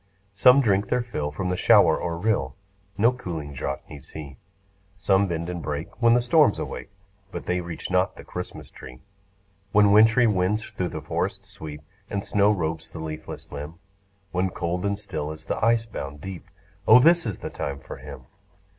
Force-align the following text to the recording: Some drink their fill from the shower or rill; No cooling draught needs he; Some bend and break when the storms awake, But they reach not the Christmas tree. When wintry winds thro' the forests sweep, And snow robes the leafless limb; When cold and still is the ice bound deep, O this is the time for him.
Some 0.33 0.61
drink 0.61 0.87
their 0.89 1.03
fill 1.03 1.29
from 1.31 1.49
the 1.51 1.55
shower 1.55 1.95
or 1.95 2.17
rill; 2.17 2.55
No 2.97 3.11
cooling 3.11 3.53
draught 3.53 3.87
needs 3.87 4.09
he; 4.09 4.37
Some 4.97 5.27
bend 5.27 5.47
and 5.47 5.61
break 5.61 6.01
when 6.01 6.15
the 6.15 6.21
storms 6.23 6.57
awake, 6.57 6.89
But 7.31 7.45
they 7.45 7.61
reach 7.61 7.91
not 7.91 8.15
the 8.15 8.23
Christmas 8.23 8.71
tree. 8.71 9.01
When 9.73 9.91
wintry 9.91 10.25
winds 10.25 10.65
thro' 10.65 10.87
the 10.87 11.01
forests 11.01 11.51
sweep, 11.51 11.81
And 12.09 12.25
snow 12.25 12.51
robes 12.51 12.89
the 12.89 12.97
leafless 12.99 13.51
limb; 13.51 13.75
When 14.31 14.49
cold 14.49 14.87
and 14.87 14.97
still 14.97 15.31
is 15.31 15.45
the 15.45 15.63
ice 15.63 15.85
bound 15.85 16.19
deep, 16.19 16.47
O 16.87 16.97
this 16.97 17.27
is 17.27 17.37
the 17.37 17.51
time 17.51 17.79
for 17.79 17.97
him. 17.97 18.21